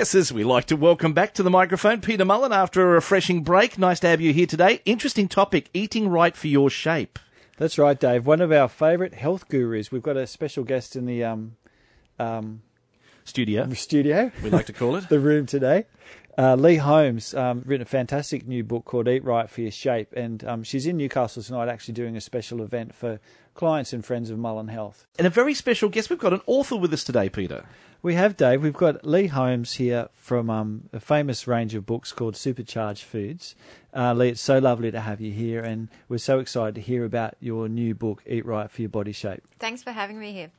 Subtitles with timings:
[0.00, 3.42] Yes, as we like to welcome back to the microphone, Peter Mullen after a refreshing
[3.42, 3.76] break.
[3.76, 4.80] Nice to have you here today.
[4.86, 7.18] Interesting topic, eating right for your shape.
[7.58, 8.24] That's right, Dave.
[8.24, 9.92] One of our favourite health gurus.
[9.92, 11.56] We've got a special guest in the um,
[12.18, 12.62] um,
[13.24, 15.06] Studio, studio, we like to call it.
[15.10, 15.84] the room today.
[16.38, 20.14] Uh, Lee Holmes um, written a fantastic new book called Eat Right for Your Shape,
[20.14, 23.20] and um, she's in Newcastle tonight, actually doing a special event for
[23.54, 25.06] clients and friends of Mullen Health.
[25.18, 26.08] And a very special guest.
[26.08, 27.66] We've got an author with us today, Peter.
[28.02, 28.62] We have Dave.
[28.62, 33.54] We've got Lee Holmes here from um, a famous range of books called Supercharged Foods.
[33.94, 37.04] Uh, Lee, it's so lovely to have you here, and we're so excited to hear
[37.04, 39.42] about your new book, Eat Right for Your Body Shape.
[39.58, 40.50] Thanks for having me here.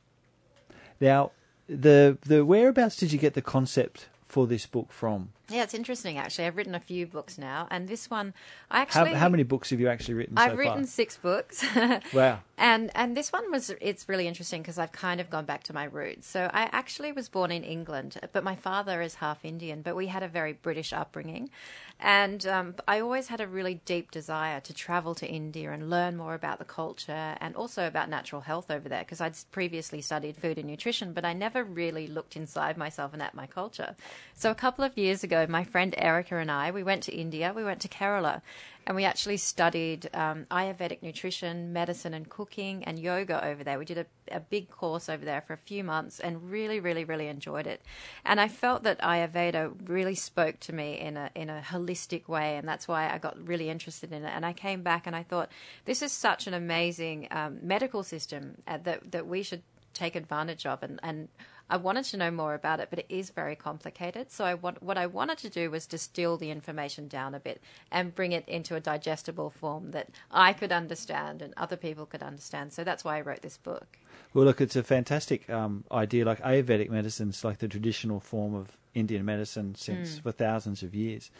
[1.00, 1.32] Now,
[1.68, 5.30] the the whereabouts did you get the concept for this book from?
[5.48, 6.46] Yeah, it's interesting actually.
[6.46, 8.32] I've written a few books now, and this one,
[8.70, 10.86] I actually how many books have you actually written so I've written far?
[10.86, 11.64] six books.
[12.12, 12.40] Wow.
[12.58, 15.72] And and this one was it's really interesting because I've kind of gone back to
[15.72, 16.28] my roots.
[16.28, 19.82] So I actually was born in England, but my father is half Indian.
[19.82, 21.50] But we had a very British upbringing,
[21.98, 26.16] and um, I always had a really deep desire to travel to India and learn
[26.16, 30.36] more about the culture and also about natural health over there because I'd previously studied
[30.36, 33.96] food and nutrition, but I never really looked inside myself and at my culture.
[34.34, 37.52] So a couple of years ago, my friend Erica and I we went to India.
[37.54, 38.42] We went to Kerala
[38.86, 43.78] and we actually studied um, Ayurvedic nutrition, medicine, and cooking, and yoga over there.
[43.78, 47.04] We did a, a big course over there for a few months and really, really,
[47.04, 47.80] really enjoyed it.
[48.24, 52.56] And I felt that Ayurveda really spoke to me in a in a holistic way,
[52.56, 54.32] and that's why I got really interested in it.
[54.34, 55.50] And I came back and I thought,
[55.84, 59.62] this is such an amazing um, medical system uh, that that we should
[59.92, 61.28] take advantage of and, and
[61.72, 64.30] I wanted to know more about it, but it is very complicated.
[64.30, 67.62] So I want, what I wanted to do was distill the information down a bit
[67.90, 72.22] and bring it into a digestible form that I could understand and other people could
[72.22, 72.74] understand.
[72.74, 73.96] So that's why I wrote this book.
[74.34, 76.26] Well, look, it's a fantastic um, idea.
[76.26, 81.30] Like Ayurvedic medicine's like the traditional form of Indian medicine since for thousands of years.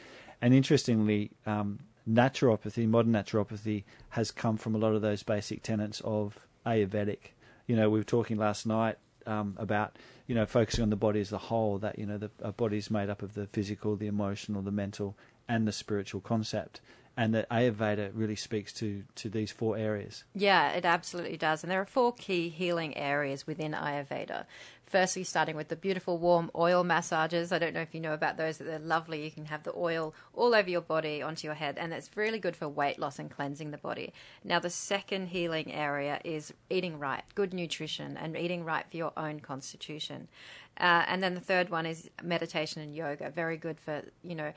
[0.41, 6.01] And interestingly, um, naturopathy, modern naturopathy, has come from a lot of those basic tenets
[6.05, 7.33] of Ayurvedic.
[7.73, 9.97] You know, we were talking last night um, about
[10.27, 11.79] you know focusing on the body as a whole.
[11.79, 15.17] That you know the body is made up of the physical, the emotional, the mental,
[15.49, 16.83] and the spiritual concept.
[17.17, 20.25] And that Ayurveda really speaks to to these four areas.
[20.35, 21.63] Yeah, it absolutely does.
[21.63, 24.47] And there are four key healing areas within Ayurveda.
[24.87, 27.51] Firstly, starting with the beautiful warm oil massages.
[27.51, 29.25] I don't know if you know about those, but they're lovely.
[29.25, 32.39] You can have the oil all over your body, onto your head, and it's really
[32.39, 34.13] good for weight loss and cleansing the body.
[34.45, 39.13] Now, the second healing area is eating right, good nutrition, and eating right for your
[39.17, 40.29] own constitution.
[40.79, 44.53] Uh, and then the third one is meditation and yoga, very good for, you know,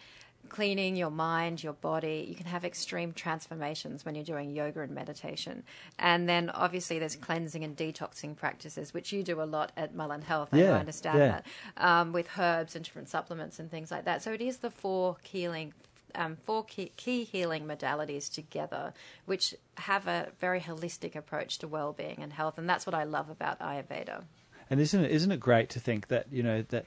[0.50, 2.26] cleaning your mind, your body.
[2.28, 5.64] You can have extreme transformations when you're doing yoga and meditation.
[6.00, 10.22] And then obviously there's cleansing and detoxing practices, which you do a lot at Mullen
[10.22, 10.50] Health.
[10.52, 11.28] I Yeah, understand yeah.
[11.28, 11.46] that
[11.78, 14.22] um, with herbs and different supplements and things like that.
[14.22, 15.74] So it is the four healing.
[16.18, 18.94] Um, four key, key healing modalities together,
[19.26, 23.30] which have a very holistic approach to well-being and health, and that's what I love
[23.30, 24.24] about Ayurveda.
[24.70, 26.86] And isn't it isn't it great to think that you know that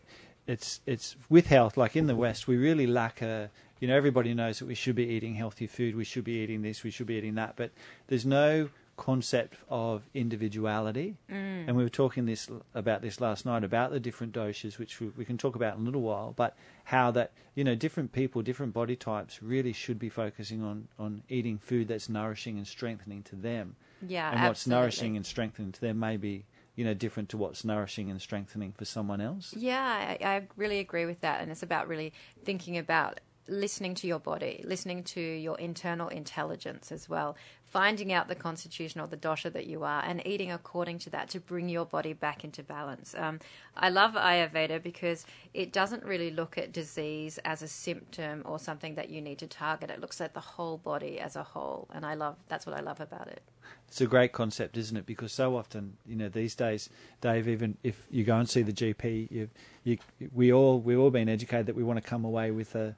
[0.48, 4.34] it's it's with health like in the West we really lack a you know everybody
[4.34, 7.06] knows that we should be eating healthy food we should be eating this we should
[7.06, 7.70] be eating that but
[8.09, 11.16] there's no concept of individuality.
[11.31, 11.69] Mm.
[11.69, 15.08] And we were talking this about this last night about the different doshas which we,
[15.16, 18.42] we can talk about in a little while but how that you know different people
[18.42, 23.22] different body types really should be focusing on on eating food that's nourishing and strengthening
[23.22, 23.76] to them.
[24.06, 26.44] Yeah, and what's nourishing and strengthening to them may be
[26.78, 30.78] you know different to what's nourishing and strengthening for someone else Yeah, I, I really
[30.78, 31.41] agree with that.
[31.41, 32.12] And it's about really
[32.44, 33.19] thinking about
[33.49, 39.00] listening to your body, listening to your internal intelligence as well, finding out the constitution
[39.00, 42.12] or the dosha that you are, and eating according to that to bring your body
[42.12, 43.15] back into balance.
[43.19, 43.41] Um,
[43.77, 48.94] I love Ayurveda because it doesn't really look at disease as a symptom or something
[48.94, 49.91] that you need to target.
[49.91, 52.81] It looks at the whole body as a whole, and I love that's what I
[52.81, 53.43] love about it.
[53.89, 56.91] It's a great concept isn't it because so often you know these days
[57.21, 59.49] dave even if you go and see the gp you
[59.84, 59.99] you
[60.34, 62.94] we all we've all been educated that we want to come away with a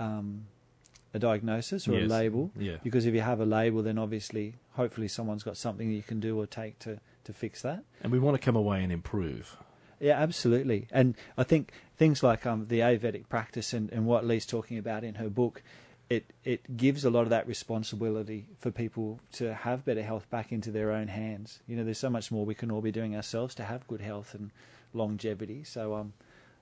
[0.00, 0.46] um
[1.12, 2.10] a diagnosis or Yes.
[2.10, 2.76] a label Yeah.
[2.82, 6.20] because if you have a label then obviously hopefully someone's got something that you can
[6.20, 9.56] do or take to to fix that And we want to come away and improve.
[10.00, 10.88] Yeah, absolutely.
[10.90, 15.04] And I think things like um, the Ayurvedic practice and, and what Lee's talking about
[15.04, 15.62] in her book,
[16.10, 20.52] it, it gives a lot of that responsibility for people to have better health back
[20.52, 21.60] into their own hands.
[21.66, 24.00] You know, there's so much more we can all be doing ourselves to have good
[24.02, 24.50] health and
[24.92, 25.64] longevity.
[25.64, 26.12] So, um,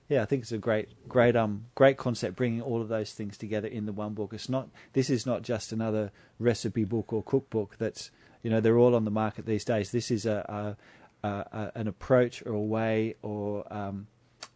[0.09, 3.37] yeah, I think it's a great, great, um, great concept bringing all of those things
[3.37, 4.33] together in the one book.
[4.33, 4.69] It's not.
[4.93, 7.77] This is not just another recipe book or cookbook.
[7.77, 8.11] That's
[8.43, 9.91] you know they're all on the market these days.
[9.91, 10.75] This is a,
[11.23, 14.07] a, a, an approach or a way or um,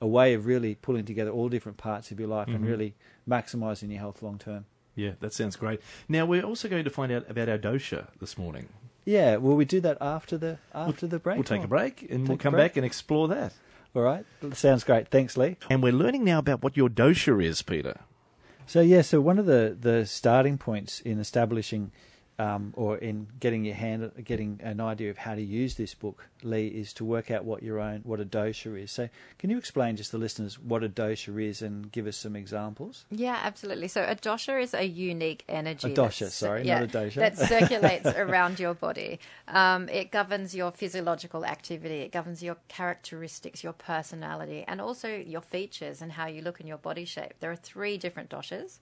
[0.01, 2.67] a way of really pulling together all different parts of your life and Mhm.
[2.67, 2.95] really
[3.27, 4.65] maximising your health long term.
[4.97, 5.79] Yeah, that sounds great.
[6.09, 8.69] Now we're also going to find out about our dosha this morning.
[9.05, 11.37] Yeah, will we do that after the after the break?
[11.37, 13.53] We'll take a break and we'll come back and explore that.
[13.95, 15.07] All right, sounds great.
[15.07, 15.55] Thanks, Lee.
[15.69, 18.01] And we're learning now about what your dosha is, Peter.
[18.65, 21.91] So yeah, so one of the the starting points in establishing
[22.39, 26.27] um, or in getting your hand getting an idea of how to use this book,
[26.43, 28.91] Lee, is to work out what your own what a dosha is.
[28.91, 32.35] So can you explain just to listeners what a dosha is and give us some
[32.35, 33.05] examples?
[33.09, 33.87] Yeah, absolutely.
[33.87, 35.91] So a dosha is a unique energy.
[35.91, 37.15] A dosha, sorry, yeah, not a dosha.
[37.15, 39.19] That circulates around your body.
[39.47, 42.01] Um, it governs your physiological activity.
[42.01, 46.67] It governs your characteristics, your personality, and also your features and how you look in
[46.67, 47.33] your body shape.
[47.39, 48.79] There are three different doshas.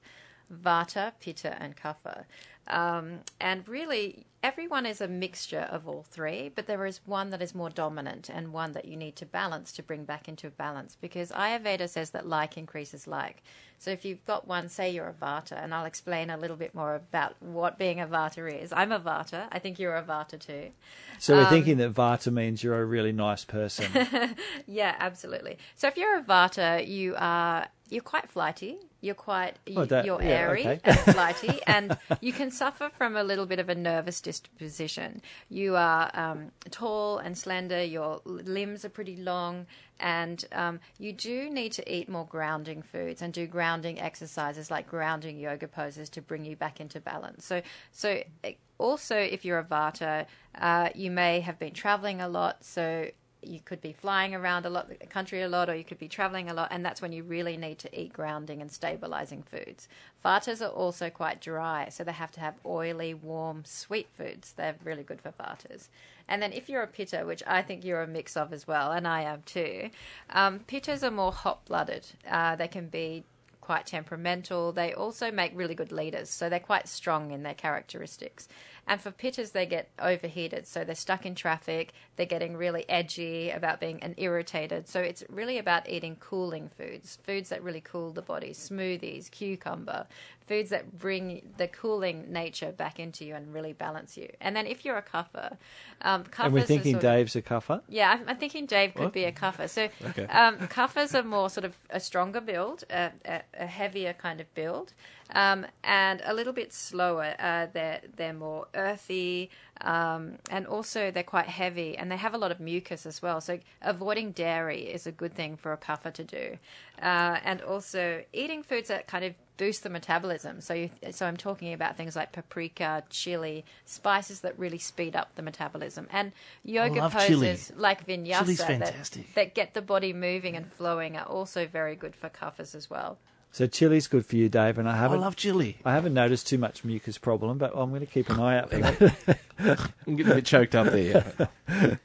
[0.53, 2.25] Vata, Pitta, and Kapha.
[2.67, 7.41] Um, and really, everyone is a mixture of all three, but there is one that
[7.41, 10.97] is more dominant and one that you need to balance to bring back into balance
[10.99, 13.43] because Ayurveda says that like increases like.
[13.77, 16.73] So if you've got one, say you're a Vata, and I'll explain a little bit
[16.73, 18.73] more about what being a Vata is.
[18.73, 19.47] I'm a Vata.
[19.51, 20.71] I think you're a Vata too.
[21.19, 23.85] So we're Um, thinking that Vata means you're a really nice person.
[24.65, 25.59] Yeah, absolutely.
[25.75, 28.77] So if you're a Vata, you are you're quite flighty.
[29.01, 30.79] You're quite you, Oh, that- you're yeah, airy okay.
[30.83, 35.21] and flighty, and you can suffer from a little bit of a nervous disposition.
[35.49, 37.83] You are um, tall and slender.
[37.83, 39.67] Your limbs are pretty long,
[39.99, 44.87] and um, you do need to eat more grounding foods and do grounding exercises like
[44.87, 47.45] grounding yoga poses to bring you back into balance.
[47.45, 47.61] So,
[47.91, 50.25] so eh, also if you're a Vata,
[50.59, 53.07] uh, you may have been traveling a lot, so
[53.47, 56.07] you could be flying around a lot the country a lot or you could be
[56.07, 59.87] traveling a lot and that's when you really need to eat grounding and stabilizing foods
[60.23, 64.75] vatas are also quite dry so they have to have oily warm sweet foods they're
[64.83, 65.89] really good for vatas
[66.27, 68.91] and then if you're a pitta which i think you're a mix of as well
[68.91, 69.89] and i am too
[70.31, 73.23] um, pittas are more hot-blooded uh, they can be
[73.65, 74.71] quite temperamental.
[74.71, 78.47] They also make really good leaders, so they're quite strong in their characteristics.
[78.87, 81.91] And for pittas, they get overheated, so they're stuck in traffic.
[82.17, 84.87] They're getting really edgy about being and irritated.
[84.87, 90.05] So it's really about eating cooling foods, foods that really cool the body, smoothies, cucumber,
[90.47, 94.29] foods that bring the cooling nature back into you and really balance you.
[94.39, 95.57] And then if you're a kapha,
[96.03, 97.81] um, and we're thinking sort of- Dave's a kapha.
[97.89, 99.13] yeah, I'm, I'm thinking Dave could What?
[99.13, 99.67] be a kapha.
[99.67, 100.25] So Okay.
[100.27, 104.53] um, kaphas are more sort of a stronger build, a, a, a heavier kind of
[104.53, 104.93] build,
[105.33, 107.35] um, and a little bit slower.
[107.39, 109.49] Uh, they're they're more earthy,
[109.81, 113.41] um, and also they're quite heavy, and they have a lot of mucus as well.
[113.41, 116.57] So avoiding dairy is a good thing for a kapha to do,
[117.01, 120.59] uh, and also eating foods that kind of boost the metabolism.
[120.59, 125.35] So, you, so I'm talking about things like paprika, chili, spices that really speed up
[125.35, 126.33] the metabolism, and
[126.63, 127.79] yoga poses chili.
[127.79, 128.93] like vinyasa that,
[129.35, 133.17] that get the body moving and flowing are also very good for kaphas as well.
[133.55, 135.77] So chili's good for you, Dave, and I I haven't love chili.
[135.85, 138.69] I haven't noticed too much mucus problem, but I'm going to keep an eye out
[138.69, 139.39] for that.
[140.05, 141.49] I'm getting a bit choked up there.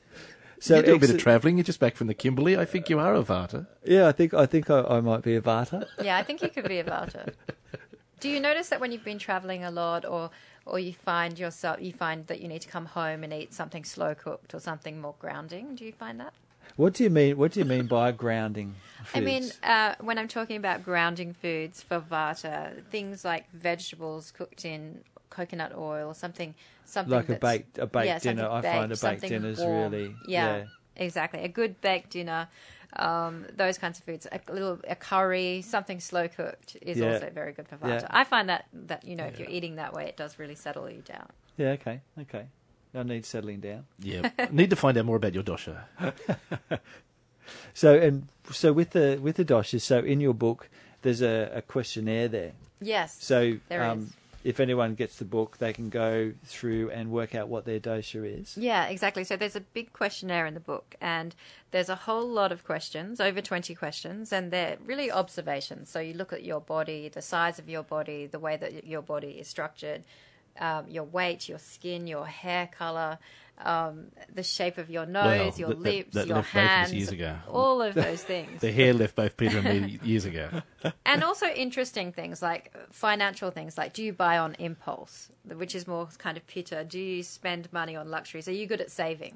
[0.63, 1.57] So you do a bit of travelling.
[1.57, 2.55] You're just back from the Kimberley.
[2.55, 3.67] I think you are a Vata.
[3.83, 5.87] yeah, I think I think I, I might be a Vata.
[6.05, 7.33] Yeah, I think you could be a Vata.
[8.21, 10.29] Do you notice that when you've been traveling a lot, or
[10.67, 13.85] or you find yourself you find that you need to come home and eat something
[13.85, 15.77] slow cooked or something more grounding?
[15.77, 16.35] Do you find that?
[16.81, 17.37] What do you mean?
[17.37, 18.75] What do you mean by grounding?
[19.05, 19.11] Foods?
[19.15, 24.65] I mean, uh, when I'm talking about grounding foods for Vata, things like vegetables cooked
[24.65, 26.55] in coconut oil, something,
[26.87, 28.49] something like a baked a baked yeah, dinner.
[28.51, 30.65] I find a baked, dinner is really yeah,
[30.97, 31.41] exactly.
[31.41, 32.49] A good baked dinner,
[32.97, 34.27] um, those kinds of foods.
[34.33, 37.13] A little a curry, something slow cooked is Yeah.
[37.13, 38.01] also very good for Yeah.
[38.01, 38.07] Vata.
[38.09, 40.89] I find that that you know if you're eating that way, it does really settle
[40.91, 41.29] you down.
[41.59, 41.73] yeah.
[41.73, 42.47] Okay, okay.
[42.95, 43.87] I need settling down.
[44.01, 44.31] Yeah.
[44.51, 45.83] Need to find out more about your dosha.
[47.75, 49.83] So and so with the with the doshas.
[49.83, 50.69] So in your book,
[51.03, 52.53] there's a, a questionnaire there.
[52.81, 53.17] Yes.
[53.21, 54.13] So There um, is.
[54.45, 58.41] if anyone gets the book, they can go through and work out what their dosha
[58.41, 58.57] is.
[58.57, 59.25] Yeah, exactly.
[59.25, 61.35] So there's a big questionnaire in the book, and
[61.73, 65.91] there's a whole lot of questions, over 20 questions, and they're really observations.
[65.91, 69.03] So you look at your body, the size of your body, the way that your
[69.03, 70.05] body is structured,
[70.59, 73.19] um, your weight, your skin, your hair color,
[73.63, 75.25] um, the shape of your nose,
[75.59, 77.37] Well, your that- that- lips, that your left both of us hands, years ago.
[77.51, 78.61] all of those things.
[78.61, 80.63] The hair left both Peter and me years ago.
[81.07, 85.87] and also interesting things like financial things like do you buy on impulse which is
[85.87, 86.85] more kind of Peter?
[86.85, 89.35] do you spend money on luxuries are you good at saving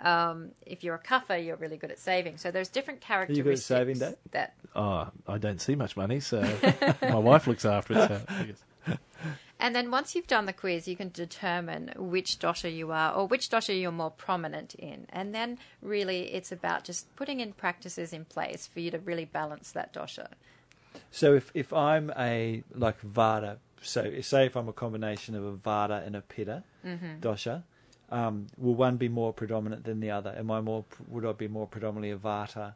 [0.00, 3.38] um, if you're a kapha, you're really good at saving so there's different characteristics.
[3.38, 4.16] you good at saving, Dave?
[4.32, 6.42] that Oh, I don't see much money, so
[7.02, 8.08] my wife looks after it.
[8.08, 8.62] So I guess.
[9.64, 13.26] And then once you've done the quiz, you can determine which dosha you are or
[13.26, 15.06] which dosha you're more prominent in.
[15.08, 19.24] And then really it's about just putting in practices in place for you to really
[19.24, 20.26] balance that dosha.
[21.10, 25.56] So if if I'm a like Vata, so say if I'm a combination of a
[25.56, 27.20] Vata and a Pitta Mm-hmm.
[27.22, 27.62] dosha,
[28.10, 30.34] um, will one be more predominant than the other?
[30.36, 30.84] Am I more?
[31.08, 32.74] Would I be more predominantly a Vata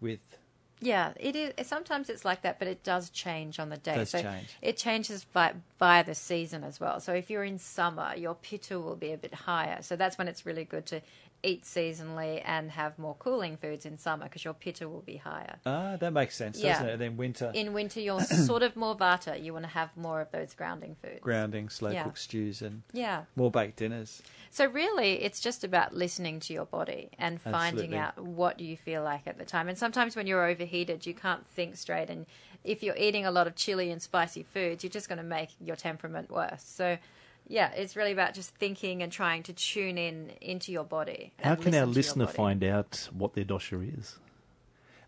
[0.00, 0.36] with?
[0.80, 1.66] Yeah, it is.
[1.66, 3.94] Sometimes it's like that, but it does change on the day.
[3.94, 4.48] Does so change.
[4.60, 7.00] it changes by via the season as well.
[7.00, 9.78] So if you're in summer, your pitta will be a bit higher.
[9.82, 11.00] So that's when it's really good to
[11.44, 15.56] eat seasonally and have more cooling foods in summer because your pitta will be higher.
[15.66, 16.72] Ah, that makes sense, Yeah.
[16.72, 16.92] doesn't it?
[16.94, 19.42] And then winter In winter, you're sort of more vata.
[19.42, 21.20] You want to have more of those grounding foods.
[21.20, 22.04] grounding, slow Yeah.
[22.04, 23.24] cooked stews, and Yeah.
[23.36, 24.22] more baked dinners.
[24.50, 27.98] So really, it's just about listening to your body and finding Absolutely.
[27.98, 29.68] out what you feel like at the time.
[29.68, 32.08] And sometimes when you're overheated, you can't think straight.
[32.10, 32.26] And
[32.62, 35.50] if you're eating a lot of chili and spicy foods, you're just going to make
[35.60, 36.62] your temperament worse.
[36.62, 36.98] So,
[37.46, 41.32] yeah, it's really about just thinking and trying to tune in into your body.
[41.42, 44.18] How can our listen to your listener find out what their dosha is?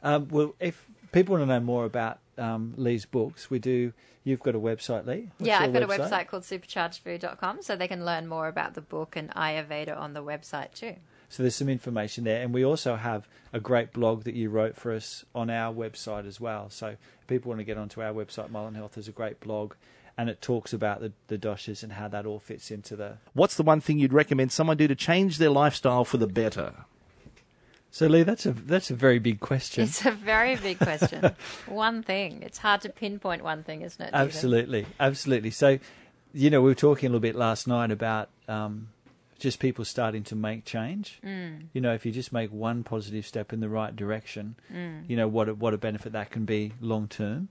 [0.02, 3.92] Um, well, if people want to know more about um, Lee's books, we do.
[4.24, 5.30] You've got a website, Lee.
[5.38, 8.80] What's yeah, I've got a website called superchargedfood.com, so they can learn more about the
[8.80, 10.96] book and Ayurveda on the website too.
[11.28, 14.76] So there's some information there, and we also have a great blog that you wrote
[14.76, 16.70] for us on our website as well.
[16.70, 19.74] So if people want to get onto our website, Mullen Health, there's a great blog,
[20.18, 23.18] and it talks about the, the doshas and how that all fits into the.
[23.34, 26.72] What's the one thing you'd recommend someone do to change their lifestyle for the better?
[27.90, 29.84] So Lee, that's a that's a very big question.
[29.84, 31.34] It's a very big question.
[31.66, 32.42] one thing.
[32.42, 34.08] It's hard to pinpoint one thing, isn't it?
[34.08, 34.20] Stephen?
[34.20, 35.50] Absolutely, absolutely.
[35.50, 35.78] So,
[36.34, 38.88] you know, we were talking a little bit last night about um,
[39.38, 41.20] just people starting to make change.
[41.24, 41.68] Mm.
[41.72, 45.08] You know, if you just make one positive step in the right direction, Mm.
[45.08, 47.48] you know what a, what a benefit that can be long term.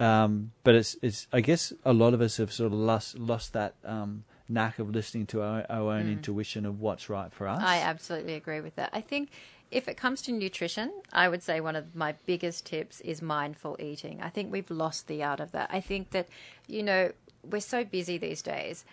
[0.00, 3.52] Um, but it's it's I guess a lot of us have sort of lost lost
[3.52, 7.62] that um, knack of listening to our, our own intuition of what's right for us.
[7.62, 7.66] Mm.
[7.66, 8.90] I absolutely agree with that.
[8.92, 9.30] I think
[9.70, 13.76] if it comes to nutrition, I would say one of my biggest tips is mindful
[13.78, 14.20] eating.
[14.20, 15.70] I think we've lost the art of that.
[15.72, 16.28] I think that,
[16.66, 17.12] you know,
[17.48, 18.84] we're so busy these days.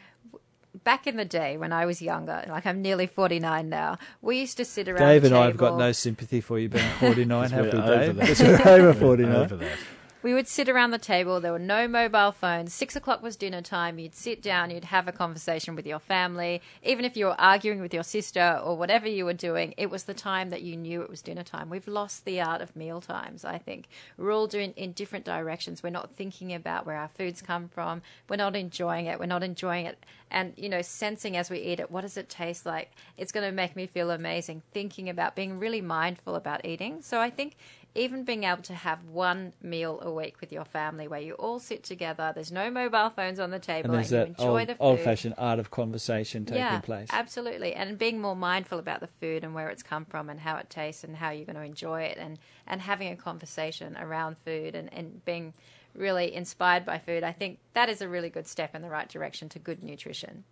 [0.84, 4.58] Back in the day when I was younger, like I'm nearly 49 now, we used
[4.58, 7.50] to sit around Dave the and I have got no sympathy for you being 49,
[7.50, 8.38] have we, we're over Dave?
[8.38, 8.68] that.
[8.68, 9.36] We're over 49.
[9.36, 9.78] Over that.
[10.24, 11.40] We would sit around the table.
[11.40, 12.74] There were no mobile phones.
[12.74, 14.00] Six o'clock was dinner time.
[14.00, 14.72] You'd sit down.
[14.72, 16.62] You'd have a conversation with your family.
[16.84, 20.06] Even if you were arguing with your sister or whatever you were doing, it was
[20.06, 21.70] the time that you knew it was dinner time.
[21.70, 23.90] We've lost the art of meal times, I think.
[24.18, 25.84] We're all doing in different directions.
[25.84, 28.02] We're not thinking about where our foods come from.
[28.28, 29.20] We're not enjoying it.
[29.20, 30.04] We're not enjoying it.
[30.32, 32.92] And, you know, sensing as we eat it, what does it taste like?
[33.18, 34.64] It's going to make me feel amazing.
[34.74, 37.02] Thinking about being really mindful about eating.
[37.02, 37.56] So I think
[37.98, 41.60] even being able to have one meal a week with your family where you all
[41.60, 44.76] sit together, there's no mobile phones on the table, And there's you enjoy old, the
[44.76, 44.82] food.
[44.84, 47.10] old-fashioned art of conversation taking yeah, place.
[47.12, 50.58] absolutely, and being more mindful about the food and where it's come from and how
[50.58, 52.38] it tastes and how you're going to enjoy it, and
[52.68, 55.54] and having a conversation around food and and being
[55.96, 57.24] really inspired by food.
[57.24, 60.44] I think that is a really good step in the right direction to good nutrition.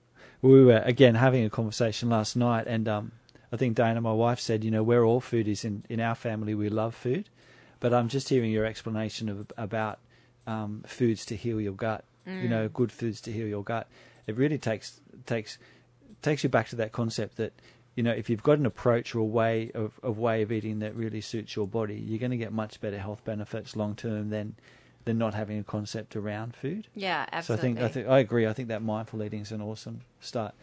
[0.41, 3.11] we were again having a conversation last night, and um,
[3.51, 6.55] I think Dana, my wife, said, you know, we're all foodies in in our family.
[6.55, 7.29] We love food,
[7.85, 9.99] but I'm just hearing your explanation of about
[10.47, 12.03] um, foods to heal your gut.
[12.25, 13.87] You know, good foods to heal your gut.
[14.25, 15.59] It really takes takes
[16.23, 17.53] takes you back to that concept that
[17.93, 20.79] you know if you've got an approach or a way of, of way of eating
[20.79, 24.31] that really suits your body, you're going to get much better health benefits long term
[24.31, 24.55] than
[25.03, 26.87] than not having a concept around food.
[26.95, 27.67] Yeah, So I absolutely.
[27.75, 28.47] think I think I agree.
[28.47, 30.55] I think that mindful eating is an awesome start.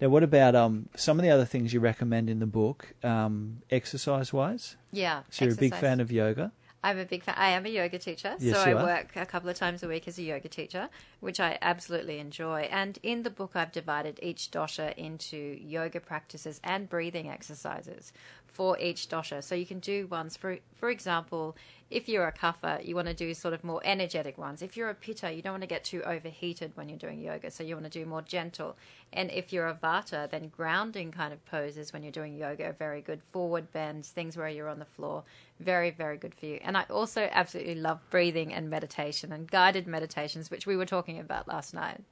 [0.00, 3.62] Now, what about um, some of the other things you recommend in the book, um,
[3.70, 4.76] exercise wise?
[4.92, 5.22] yeah.
[5.30, 6.52] So you're a big fan of yoga.
[6.84, 7.34] I'm a big fan.
[7.36, 8.84] I am a yoga teacher, Yes, so I are.
[8.84, 10.88] work a couple of times a week as a yoga teacher,
[11.18, 12.68] which I absolutely enjoy.
[12.70, 18.12] And in the book, I've divided each dosha into yoga practices and breathing exercises
[18.46, 19.42] for each dosha.
[19.42, 21.56] So you can do ones for, for example,
[21.88, 24.60] if you're a kapha, you want to do sort of more energetic ones.
[24.60, 27.50] If you're a pitta, you don't want to get too overheated when you're doing yoga,
[27.50, 28.76] so you want to do more gentle.
[29.12, 32.72] And if you're a vata, then grounding kind of poses when you're doing yoga are
[32.72, 33.22] very good.
[33.30, 35.22] Forward bends, things where you're on the floor,
[35.60, 36.58] very, very good for you.
[36.62, 41.20] And I also absolutely love breathing and meditation and guided meditations, which we were talking
[41.20, 42.02] about last night.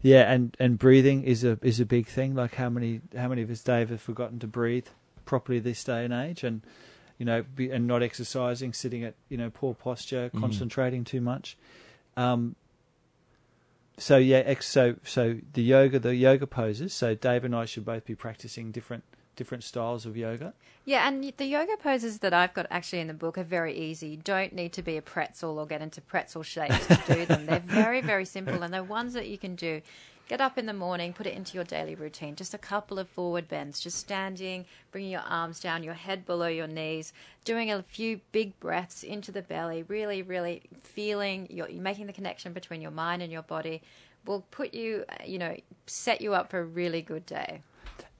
[0.00, 2.36] Yeah, and, and breathing is a is a big thing.
[2.36, 4.86] Like how many how many of us, Dave, have forgotten to breathe
[5.24, 6.62] properly this day and age, and
[7.18, 11.56] you know, be, and not exercising, sitting at you know poor posture, concentrating too much.
[12.16, 12.56] Um,
[13.98, 16.94] so yeah, ex, so so the yoga the yoga poses.
[16.94, 19.04] So Dave and I should both be practicing different
[19.38, 20.52] different styles of yoga.
[20.84, 24.08] Yeah, and the yoga poses that I've got actually in the book are very easy.
[24.08, 27.46] You don't need to be a pretzel or get into pretzel shapes to do them.
[27.46, 29.80] They're very, very simple, and they're ones that you can do.
[30.28, 32.36] Get up in the morning, put it into your daily routine.
[32.36, 36.48] Just a couple of forward bends, just standing, bringing your arms down, your head below
[36.48, 37.14] your knees,
[37.46, 42.52] doing a few big breaths into the belly, really, really feeling, you're making the connection
[42.52, 43.80] between your mind and your body
[44.26, 45.56] will put you, uh, you know,
[45.86, 47.62] set you up for a really good day.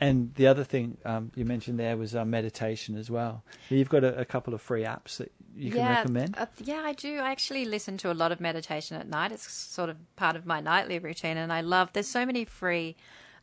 [0.00, 3.42] And the other thing um, you mentioned there was uh, meditation as well.
[3.68, 6.36] You've got a, a, couple of free apps that you can yeah, recommend.
[6.38, 7.18] Uh, yeah, I do.
[7.18, 9.32] I actually listen to a lot of meditation at night.
[9.32, 11.92] It's sort of part of my nightly routine, and I love.
[11.92, 12.96] There's so many free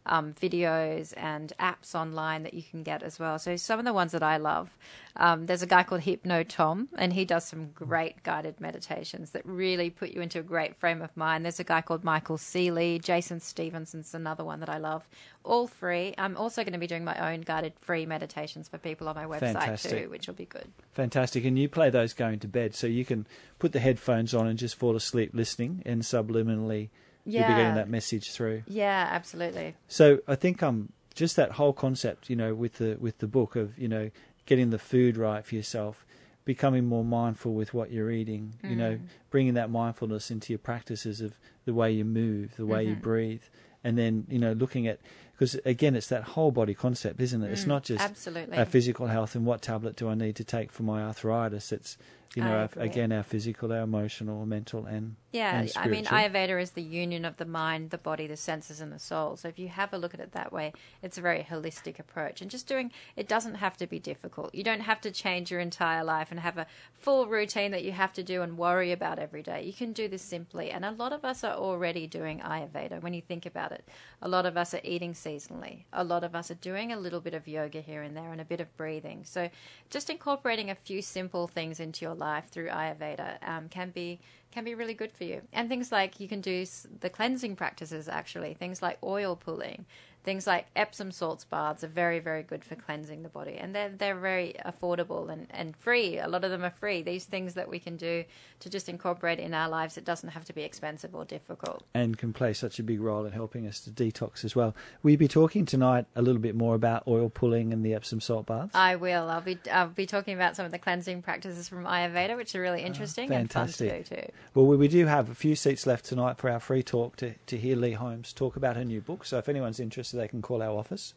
[0.06, 3.40] um, videos and apps online that you can get as well.
[3.40, 4.70] So some of the ones that I love,
[5.18, 9.46] um, there's a guy called Hypno Tom, and he does some great guided meditations that
[9.46, 11.46] really put you into a great frame of mind.
[11.46, 15.08] There's a guy called Michael Sealey, Jason Stephenson's another one that I love.
[15.44, 16.14] All free.
[16.18, 19.26] I'm also going to be doing my own guided free meditations for people on my
[19.26, 20.04] website Fantastic.
[20.04, 20.68] too, which will be good.
[20.94, 21.46] Fantastic.
[21.46, 23.28] And you play those going to bed, so you can
[23.60, 26.90] put the headphones on and just fall asleep listening and subliminally
[27.26, 27.40] yeah.
[27.40, 28.64] you'll be getting that message through.
[28.68, 29.76] Yeah, absolutely.
[29.88, 33.56] So I think um just that whole concept, you know, with the with the book
[33.56, 34.12] of you know
[34.46, 36.06] getting the food right for yourself,
[36.44, 38.70] becoming more mindful with what you're eating, mm.
[38.70, 39.02] you know, mm.
[39.32, 42.92] bringing that mindfulness into your practices of the way you move, the way mm-hmm.
[42.92, 43.44] you breathe,
[43.84, 45.00] and then you know looking at
[45.38, 47.48] because again it's that whole body concept isn't it?
[47.48, 48.58] Mm, it's not just absolutely.
[48.58, 51.72] our physical health and what tablet do i need to take for my arthritis.
[51.72, 51.98] It's
[52.36, 56.62] you know our, again our physical our emotional mental and yeah and i mean ayurveda
[56.62, 59.36] is the union of the mind the body the senses and the soul.
[59.38, 62.42] So if you have a look at it that way it's a very holistic approach.
[62.42, 64.54] And just doing it doesn't have to be difficult.
[64.54, 67.92] You don't have to change your entire life and have a full routine that you
[67.92, 69.64] have to do and worry about every day.
[69.64, 70.72] You can do this simply.
[70.72, 73.88] And a lot of us are already doing ayurveda when you think about it.
[74.22, 75.84] A lot of us are eating seasonally.
[75.94, 78.40] A lot of us are doing a little bit of yoga here and there and
[78.40, 79.24] a bit of breathing.
[79.24, 79.50] So,
[79.90, 84.20] just incorporating a few simple things into your life through Ayurveda um, can be
[84.52, 85.42] can be really good for you.
[85.52, 86.66] And things like you can do
[87.02, 89.86] the cleansing practices actually, things like oil pulling,
[90.26, 93.90] Things like Epsom salts baths are very, very good for cleansing the body, and they're
[93.90, 96.18] they're very affordable and, and free.
[96.18, 97.04] A lot of them are free.
[97.04, 98.24] These things that we can do
[98.62, 102.18] to just incorporate in our lives, it doesn't have to be expensive or difficult, and
[102.18, 104.76] can play such a big role in helping us to detox as well.
[105.04, 108.20] Will you be talking tonight a little bit more about oil pulling and the Epsom
[108.20, 108.74] salt baths?
[108.74, 109.30] I will.
[109.30, 112.62] I'll be I'll be talking about some of the cleansing practices from Ayurveda, which are
[112.62, 114.32] really ah, interesting and fun to do too.
[114.56, 117.58] Well, we do have a few seats left tonight for our free talk to to
[117.58, 119.24] hear Lee Holmes talk about her new book.
[119.24, 121.14] So if anyone's interested they can call our office.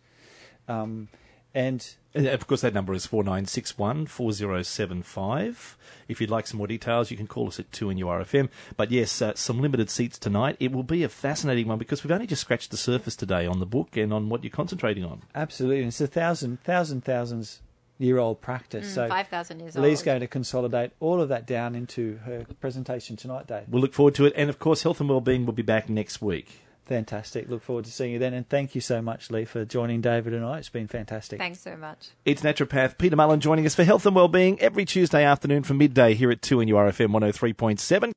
[0.69, 1.09] Um,
[1.55, 5.77] and, and of course, that number is 4961 4075.
[6.07, 8.49] If you'd like some more details, you can call us at 2NURFM.
[8.77, 10.57] But yes, uh, some limited seats tonight.
[10.61, 13.61] It will be a fascinating one because we've only just scratched the surface today on
[13.61, 15.23] the book and on what you're concentrating on.
[15.35, 15.85] Absolutely.
[15.85, 17.61] It's a thousand, thousand, thousands
[17.99, 18.93] year old practice.
[18.93, 20.05] Mm, so 5,000 years Lee's old.
[20.05, 23.65] going to consolidate all of that down into her presentation tonight, Dave.
[23.69, 24.33] We'll look forward to it.
[24.37, 26.61] And of course, Health and Wellbeing will be back next week.
[26.89, 27.51] Fantastic.
[27.51, 28.33] Look forward to seeing you then.
[28.33, 30.57] And thank you so much, Lee, for joining David and I.
[30.57, 31.39] It's been fantastic.
[31.39, 32.09] Thanks so much.
[32.25, 36.15] It's naturopath Peter Mullen joining us for Health and Wellbeing every Tuesday afternoon from midday
[36.15, 38.05] here at 2NURFM 103.7.